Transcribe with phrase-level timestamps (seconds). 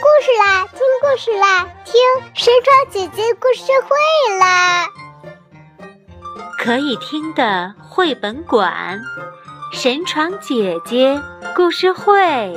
[0.00, 1.94] 故事啦，听故事啦，听
[2.34, 4.86] 神床姐姐故事会啦！
[6.56, 9.00] 可以听的绘本馆，
[9.72, 11.20] 神床姐姐
[11.56, 12.56] 故事会。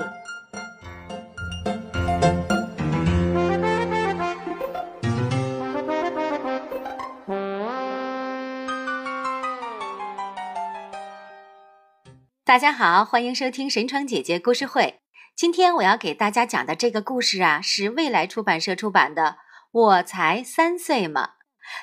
[12.45, 15.00] 大家好，欢迎收听神床姐姐故事会。
[15.41, 19.23] 今天我要给大家讲的这个故事啊，是未来出版社出版的
[19.72, 21.26] 《我才三岁嘛》。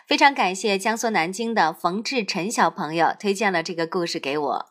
[0.06, 4.66] 非常感谢江苏南京的冯志晨小朋友推荐了这个故事给我。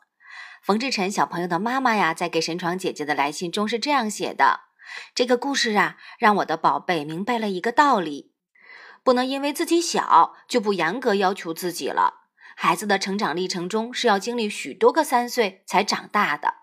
[0.63, 4.62] 冯志晨小朋友的妈妈呀，在给神床姐姐的来信中是这样写的：
[5.13, 8.32] 这个故事啊，让我的宝贝明白了一个道理，
[9.04, 12.22] 不能因为自己小就不严格要求自己了。
[12.55, 16.54] 孩子的成长历程中是要经历许多个三岁才长大的。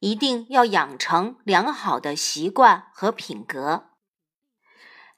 [0.00, 3.90] 一定要养成良好的习惯和品格。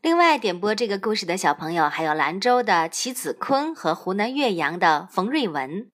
[0.01, 5.91] 另外，点播这个故事的小朋友还有兰州的齐子坤和湖南岳阳的冯瑞文。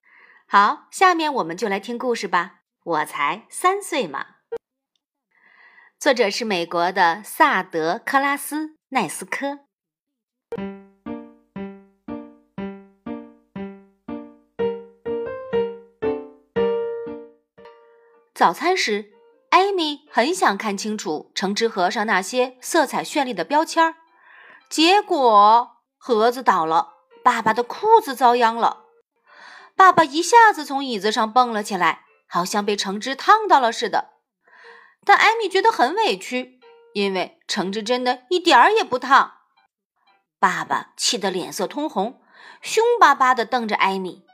[0.46, 2.60] 好，下面我们就来听故事吧。
[2.82, 4.24] 我才三岁嘛。
[5.98, 9.67] 作者是美国的萨德克拉斯奈斯科。
[18.38, 19.10] 早餐时，
[19.50, 23.96] 艾米很想看清楚橙汁盒上那些色彩绚丽的标签儿，
[24.70, 26.92] 结果盒子倒了，
[27.24, 28.84] 爸爸的裤子遭殃了。
[29.74, 34.10] 爸爸一下子从椅子上蹦了起来，好像被橙汁烫到了似的。
[35.04, 36.60] 但艾米觉得很委屈，
[36.92, 39.32] 因为橙汁真的一点儿也不烫。
[40.38, 42.22] 爸爸气得脸色通红，
[42.62, 44.24] 凶巴巴地瞪着艾米。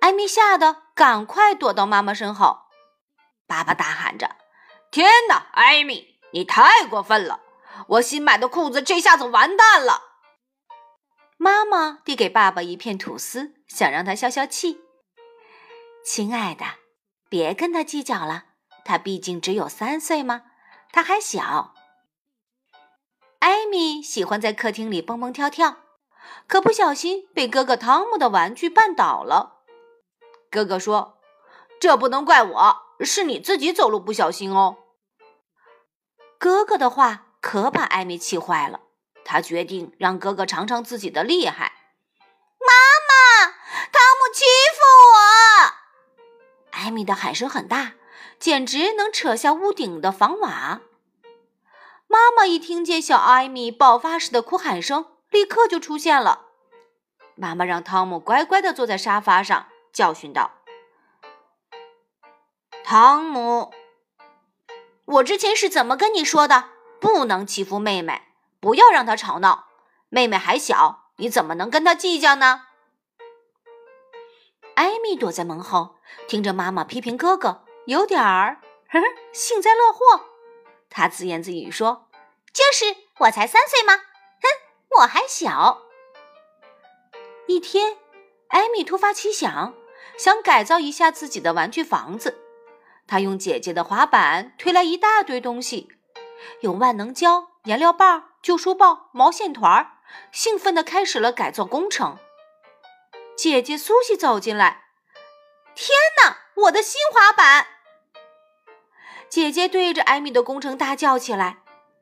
[0.00, 2.67] 艾米吓得赶快躲到妈妈身后。
[3.48, 4.36] 爸爸大喊着
[4.92, 7.40] ：“天哪，艾米，你太过分了！
[7.88, 10.02] 我新买的裤子这下子完蛋了。”
[11.38, 14.80] 妈妈递给爸爸一片吐司，想让他消消气。
[16.04, 16.64] 亲爱的，
[17.30, 18.44] 别跟他计较了，
[18.84, 20.42] 他毕竟只有三岁嘛，
[20.92, 21.74] 他还小。
[23.38, 25.76] 艾米喜欢在客厅里蹦蹦跳跳，
[26.46, 29.62] 可不小心被哥哥汤姆的玩具绊倒了。
[30.50, 31.18] 哥哥说
[31.80, 34.76] ：“这不能怪我。”是你自己走路不小心哦。
[36.38, 38.80] 哥哥的话可把艾米气坏了，
[39.24, 41.72] 他决定让哥哥尝尝自己的厉害。
[42.60, 42.72] 妈
[43.08, 43.46] 妈，
[43.92, 44.44] 汤姆欺
[44.74, 44.80] 负
[45.14, 45.18] 我！
[46.72, 47.94] 艾米的喊声很大，
[48.38, 50.80] 简直能扯下屋顶的房瓦。
[52.06, 56.46] 妈妈一听见小艾米爆发式的哭喊声，立刻就出现了。
[57.34, 60.57] 妈妈让汤姆乖乖的坐在沙发上，教训道。
[62.90, 63.70] 汤姆，
[65.04, 66.70] 我之前是怎么跟你说的？
[66.98, 68.22] 不能欺负妹妹，
[68.60, 69.66] 不要让她吵闹。
[70.08, 72.62] 妹妹还小，你怎么能跟她计较呢？
[74.74, 75.96] 艾米躲在门后，
[76.26, 80.24] 听着妈妈批评哥哥，有点儿呵呵幸灾乐祸。
[80.88, 82.08] 他自言自语说
[82.54, 83.96] ：“就是我才三岁吗？
[83.96, 85.82] 哼，我还小。”
[87.46, 87.98] 一天，
[88.48, 89.74] 艾米突发奇想，
[90.16, 92.46] 想改造一下自己的玩具房子。
[93.08, 95.88] 他用姐姐的滑板推来一大堆东西，
[96.60, 99.98] 有万能胶、颜料棒、旧书报、毛线团，
[100.30, 102.18] 兴奋地开始了改造工程。
[103.34, 104.84] 姐姐苏西走进来，
[105.74, 107.66] 天哪，我的新滑板！
[109.30, 111.58] 姐姐对着艾米的工程大叫起来，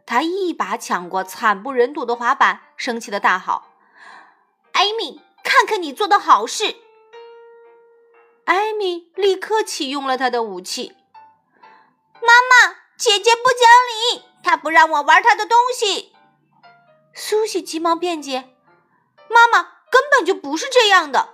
[0.06, 3.62] 她一把抢过惨不忍睹的滑板，生气的大吼
[4.72, 6.76] ：“艾米，看看你做的好事！”
[8.46, 10.94] 艾米立刻启用了他的武器。
[12.14, 16.14] 妈妈，姐姐不讲理，她不让我玩她的东西。
[17.12, 18.56] 苏西急忙辩解
[19.28, 21.30] ：“妈妈根本就不是这样的。”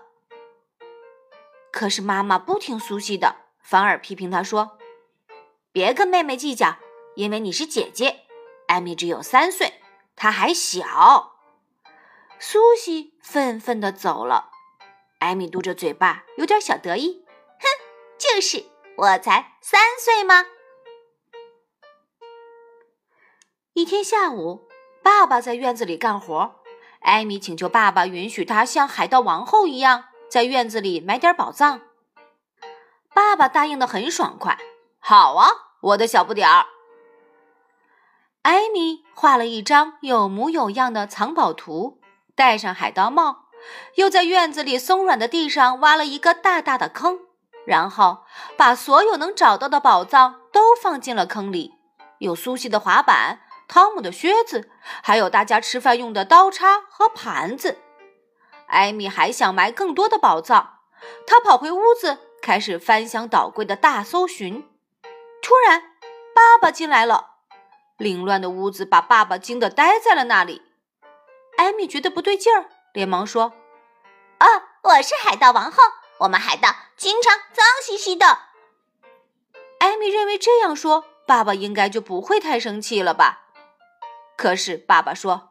[1.70, 4.78] 可是妈妈不听苏西的，反而批评她说
[5.70, 6.76] ：“别跟妹妹计较，
[7.14, 8.20] 因为你是姐姐。
[8.68, 9.82] 艾米只有三岁，
[10.16, 11.36] 她还小。”
[12.40, 14.51] 苏西愤愤地走了。
[15.22, 17.24] 艾米嘟着嘴巴，有点小得意。
[17.60, 17.66] 哼，
[18.18, 18.64] 就是
[18.96, 20.46] 我才三岁吗？
[23.72, 24.68] 一天下午，
[25.00, 26.56] 爸爸在院子里干活，
[27.02, 31.82] 艾米请求爸爸允许他像海盗王后一样在院子里埋点宝藏。
[33.14, 34.58] 爸爸答应的很爽快。
[34.98, 35.48] 好啊，
[35.82, 36.66] 我的小不点儿。
[38.42, 42.00] 艾米画了一张有模有样的藏宝图，
[42.34, 43.41] 戴上海盗帽。
[43.94, 47.20] 又在院子里松软的地上挖了一个大大的坑，
[47.64, 48.24] 然后
[48.56, 51.74] 把所有能找到的宝藏都放进了坑里。
[52.18, 54.70] 有苏西的滑板、汤姆的靴子，
[55.02, 57.78] 还有大家吃饭用的刀叉和盘子。
[58.66, 60.78] 艾米还想埋更多的宝藏，
[61.26, 64.68] 她跑回屋子，开始翻箱倒柜的大搜寻。
[65.42, 65.82] 突然，
[66.34, 67.30] 爸爸进来了，
[67.98, 70.62] 凌乱的屋子把爸爸惊得呆在了那里。
[71.56, 73.52] 艾米觉得不对劲儿，连忙说
[74.38, 74.46] ：“啊，
[74.82, 75.78] 我是海盗王后，
[76.18, 78.38] 我们海盗经常脏兮兮的。”
[79.80, 83.46] 艾米认为这样说，爸爸应该就不会太生气了吧？
[84.36, 85.50] 可是爸爸说：“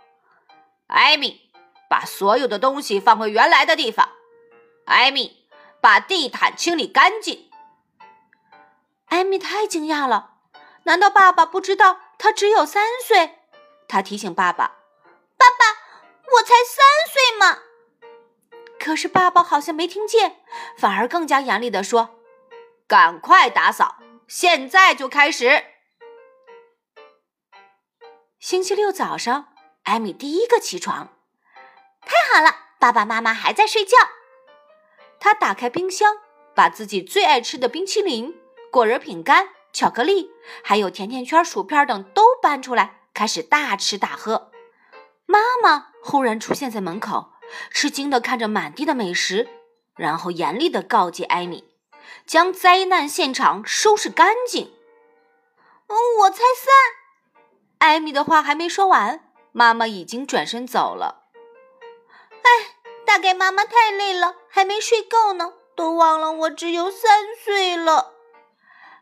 [0.88, 1.50] 艾米。”
[1.92, 4.08] 把所有的东西放回原来的地方，
[4.86, 5.46] 艾米，
[5.82, 7.52] 把地毯清理干净。
[9.08, 10.36] 艾米太惊讶了，
[10.84, 13.40] 难道爸爸不知道他只有三岁？
[13.90, 14.76] 他提醒爸爸：“爸爸，
[16.33, 17.63] 我才三岁嘛。”
[18.80, 20.38] 可是爸爸好像没听见，
[20.78, 22.19] 反而更加严厉地说
[22.88, 23.98] ：“赶快打扫，
[24.28, 25.66] 现在就开始。”
[28.39, 31.10] 星期六早上，艾米第一个起床。
[32.01, 33.95] 太好了，爸爸妈妈还在睡觉。
[35.19, 36.18] 他打开冰箱，
[36.56, 38.36] 把自己最爱吃的冰淇淋、
[38.72, 40.31] 果仁饼干、巧克力，
[40.63, 44.51] 还有甜甜圈、薯片等都搬出来，开始大吃大喝。
[45.27, 47.31] 妈妈忽然出现在门口，
[47.69, 49.48] 吃惊地看着满地的美食，
[49.95, 51.63] 然后严厉地告诫艾米，
[52.25, 54.74] 将灾难现场收拾干净。
[56.19, 56.74] 我才三，
[57.80, 61.25] 艾米的话还没说完，妈妈已经转身走了。
[62.44, 62.75] 哎，
[63.06, 68.13] 大概妈妈太累了，还没睡够呢，都忘了我只有三岁了。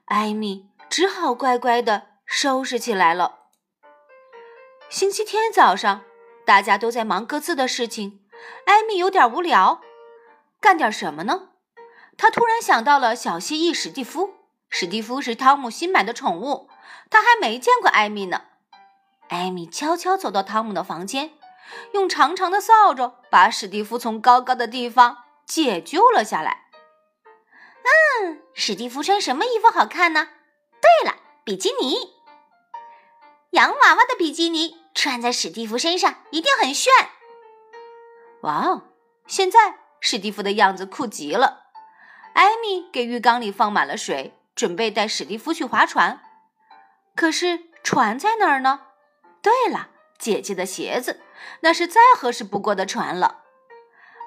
[0.06, 3.40] 艾米只好乖乖的收拾起来了。
[4.90, 6.02] 星期天早上，
[6.50, 8.22] 大家都在忙各自的事情，
[8.66, 9.82] 艾米有点无聊，
[10.60, 11.50] 干点什么呢？
[12.18, 14.34] 他突然想到了小蜥蜴史蒂夫。
[14.68, 16.68] 史蒂夫是汤姆新买的宠物，
[17.12, 18.46] 他还没见过艾米呢。
[19.28, 21.34] 艾米悄悄走到汤姆的房间。
[21.94, 26.64] 用长长的扫帚把史蒂夫从高高的地方解救了下来。
[28.24, 30.30] 嗯，史蒂夫穿什么衣服好看呢？
[30.82, 32.16] 对了，比基尼，
[33.52, 36.92] 洋娃娃的比基尼穿在史蒂夫身上一定很炫。
[38.42, 38.84] 哇哦，
[39.28, 41.68] 现在史蒂夫的样子酷极了。
[42.34, 46.22] 艾米给浴缸里放满了水，准备带史蒂夫去划船。
[47.16, 48.88] 可是船在哪儿呢？
[49.42, 49.88] 对了。
[50.18, 51.22] 姐姐的鞋子，
[51.62, 53.44] 那是再合适不过的船了。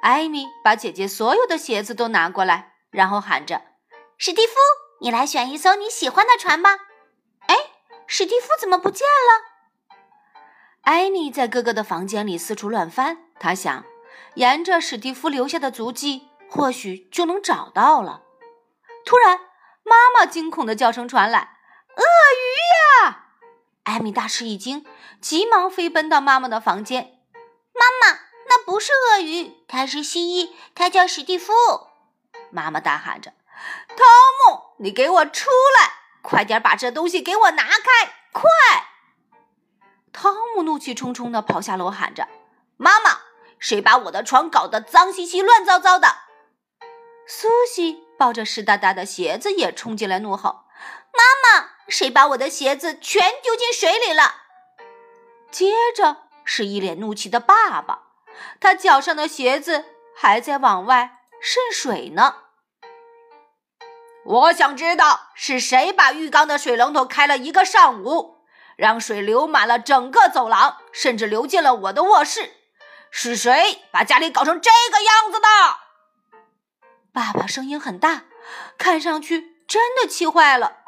[0.00, 3.60] 艾米把姐姐所有的鞋子都拿过来，然后喊着
[4.16, 4.54] ：“史蒂夫，
[5.02, 6.78] 你来选一艘你喜欢的船吧。”
[7.46, 7.56] 哎，
[8.06, 9.51] 史蒂夫怎么不见了？
[10.82, 13.84] 艾米在哥哥的房间里四处乱翻，他想，
[14.34, 18.22] 沿着史蒂夫留下的足迹，或许就能找到了。
[19.04, 19.38] 突然，
[19.84, 21.56] 妈妈惊恐的叫声传来
[21.96, 23.26] ：“鳄鱼呀！”
[23.84, 24.84] 艾米大吃一惊，
[25.20, 27.20] 急忙飞奔到妈妈的房间。
[27.72, 28.18] 妈妈，
[28.48, 31.52] 那不是鳄鱼，它是蜥蜴，它叫史蒂夫。
[32.50, 33.32] 妈妈大喊着
[33.86, 35.48] ：“汤姆，你给我出
[35.78, 35.92] 来！
[36.22, 38.14] 快点把这东西给我拿开！
[38.32, 38.42] 快！”
[40.12, 42.28] 汤姆怒气冲冲地跑下楼，喊着
[42.76, 43.20] ：“妈妈，
[43.58, 46.08] 谁把我的床搞得脏兮兮、乱糟糟的？”
[47.26, 50.64] 苏西抱着湿哒哒的鞋子也冲进来，怒吼
[51.12, 54.36] ：“妈妈！”谁把我的鞋子全丢进水里了？
[55.50, 58.04] 接着是一脸怒气的爸爸，
[58.60, 59.84] 他脚上的鞋子
[60.16, 62.36] 还在往外渗水呢。
[64.24, 68.31] 我想知道是谁把浴缸的水龙头开了一个上午，
[68.82, 72.52] 让水流满了整个走廊，甚至流进了我的卧室。
[73.12, 75.46] 是谁把家里搞成这个样子的？
[77.12, 78.24] 爸爸声音很大，
[78.76, 80.78] 看上去真的气坏了。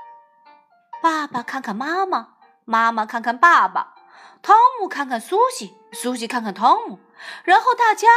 [1.00, 2.30] 爸爸看看妈妈，
[2.64, 3.94] 妈妈看看爸爸，
[4.42, 6.98] 汤姆看看苏西，苏西看看汤姆，
[7.44, 8.08] 然后大家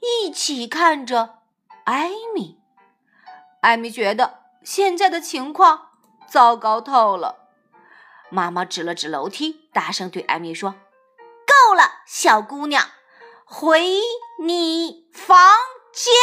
[0.00, 1.38] 一起看着
[1.84, 2.60] 艾米。
[3.60, 5.90] 艾米觉得现在的情况
[6.26, 7.41] 糟糕透了。
[8.32, 10.74] 妈妈指了指楼梯，大声对艾米说
[11.46, 12.88] ：“够了，小姑娘，
[13.44, 14.00] 回
[14.40, 15.36] 你房
[15.92, 16.14] 间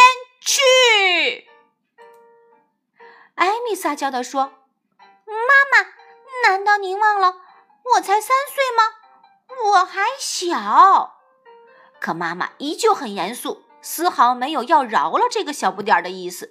[0.41, 1.47] 去。”
[3.35, 4.45] 艾米撒娇地说
[5.27, 5.33] ：“妈
[5.71, 5.89] 妈。”
[6.47, 7.35] 难道您忘了
[7.95, 8.83] 我才三岁吗？
[9.71, 11.19] 我还小。
[11.99, 16.49] 可妈妈依旧很严肃，丝毫没有要饶了这个小不点儿的意思。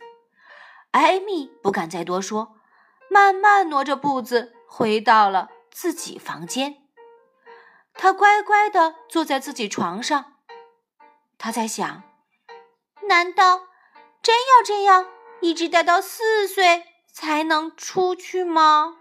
[0.93, 2.55] 艾米不敢再多说，
[3.11, 6.77] 慢慢挪着步子回到了自己房间。
[7.95, 10.35] 他乖乖地坐在自己床上。
[11.37, 12.03] 他在想：
[13.09, 13.63] 难道
[14.23, 15.07] 真要这样
[15.41, 18.97] 一直待到四岁才能出去吗？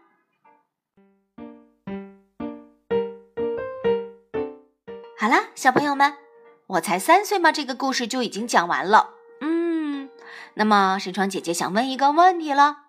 [5.19, 6.15] 好啦，小朋友们，
[6.67, 9.15] 我才三岁嘛，这个故事就已经讲完了。
[9.41, 10.09] 嗯，
[10.53, 12.86] 那么神窗姐姐想问一个问题了：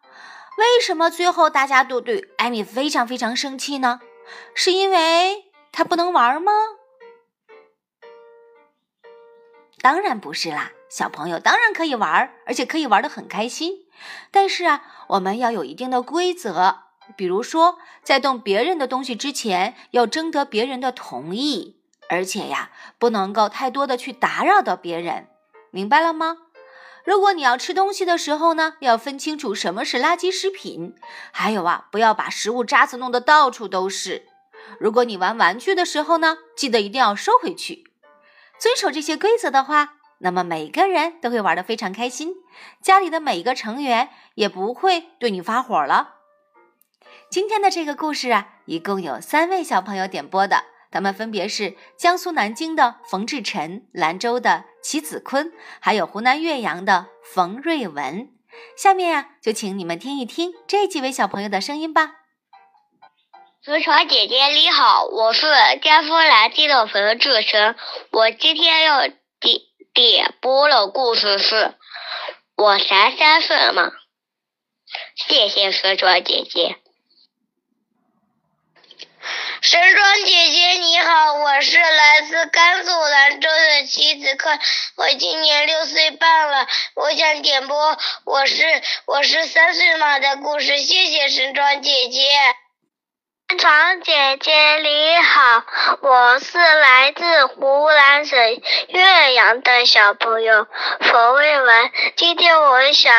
[0.59, 4.01] 为什么最后大家都对艾米非常非常生气呢？
[4.55, 6.53] 是因为她不能玩吗？
[9.81, 13.87] 当然不是啦，小朋友当然可以玩，而且可以玩的很开心。
[14.33, 16.79] 但是啊，我们要有一定的规则，
[17.17, 21.81] 比如说在动别人的东西之前，要征得别人的同意。
[22.09, 25.29] 而且呀，不能够太多的去打扰到别人，
[25.71, 26.39] 明白了吗？
[27.09, 30.95] 如果你要吃东西的时候呢，要分清楚什么是垃圾食品，
[31.33, 34.27] 还有啊，不要把食物渣子弄得到处都是。
[34.79, 37.85] 如果你玩玩具的时候呢，记得一定要收回去。
[38.59, 42.35] 遵守这些规则的话，那么每个人都会玩得非常开心，
[42.83, 46.17] 家里的每一个成员也不会对你发火了。
[47.31, 50.65] 今天的这个故事啊，一共有三位小朋友点播的。
[50.91, 58.31] 他们分别是江苏南京的冯志晨、兰州的齐子坤，还有湖南岳阳的冯瑞文。
[58.77, 62.17] 下面呀，就请你们听一听这几位小朋友的声音吧。
[63.63, 65.47] 竹床姐姐你好，我是
[65.83, 67.77] 江苏南京的冯志成。
[68.11, 69.61] 我今天要点
[69.93, 71.55] 点播的故事是
[72.57, 73.89] 《我才三岁嘛》。
[75.15, 76.77] 谢谢石床姐姐。
[79.61, 84.57] 神装姐姐你好，我是来自甘肃兰州的齐子坤，
[84.95, 88.65] 我今年六岁半了，我想点播我是
[89.07, 92.21] 我是三岁马的故事，谢谢神装姐姐。
[93.59, 94.53] 神装姐姐
[94.85, 95.65] 你好，
[96.01, 98.39] 我是来自湖南省
[98.89, 100.69] 岳阳的小朋友
[101.01, 103.13] 冯卫文，今天我想。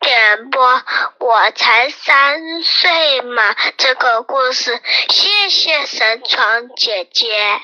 [0.00, 0.82] 点播，
[1.20, 4.80] 我才三岁嘛，这个故事，
[5.10, 7.60] 谢谢神床姐姐。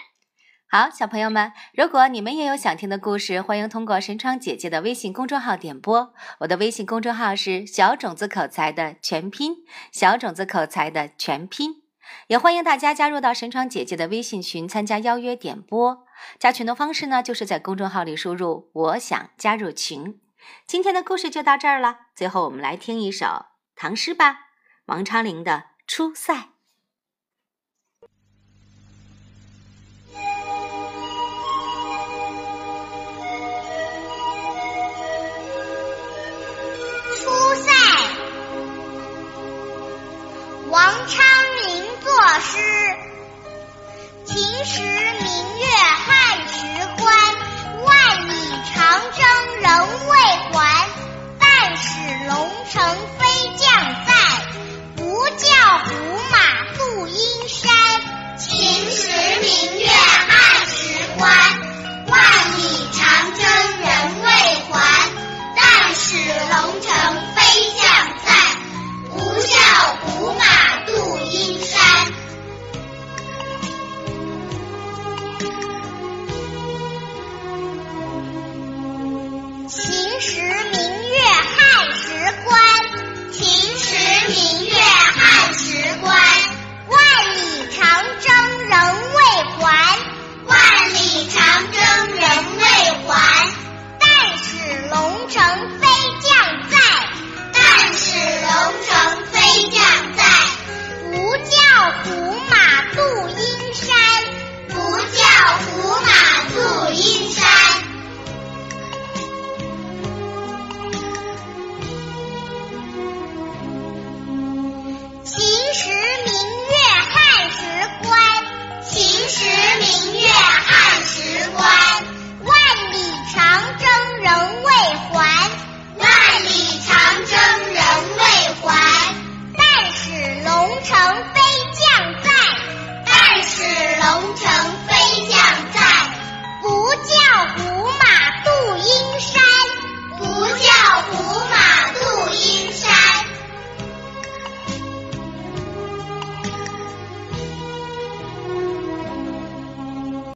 [0.70, 6.12] 好，小朋友们，如果你们也有想听的故事，欢迎通过神窗姐姐的微信公众号点播。
[6.40, 9.56] 我的微信公众号是小种子口才的全拼，
[9.92, 11.83] 小种子口才的全拼。
[12.28, 16.06] 也欢迎大家加入到神窗姐姐的微信群，参加邀约点播。
[16.38, 20.20] 加群的方式呢，就是在公众号里输入“我想加入群”。
[20.66, 21.98] 今天的故事就到这儿了。
[22.14, 24.38] 最后，我们来听一首唐诗吧，
[24.86, 25.52] 王昌龄的
[25.86, 26.34] 《出塞》。
[42.44, 42.58] 诗。
[44.26, 45.66] 秦时明月
[46.06, 46.56] 汉时
[46.98, 47.06] 关，
[47.84, 48.32] 万里
[48.72, 49.20] 长征
[49.60, 49.66] 人
[50.08, 50.14] 未
[50.52, 50.88] 还。
[51.38, 51.88] 但使
[52.28, 52.74] 龙城
[53.18, 53.23] 飞